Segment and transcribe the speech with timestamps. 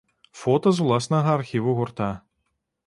[0.39, 2.13] Фота з ўласнага архіву гурта.